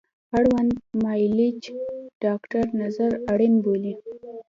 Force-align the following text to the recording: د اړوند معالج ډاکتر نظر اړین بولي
د 0.03 0.03
اړوند 0.37 0.73
معالج 1.03 1.61
ډاکتر 2.23 2.65
نظر 2.81 3.11
اړین 3.31 3.53
بولي 3.63 3.93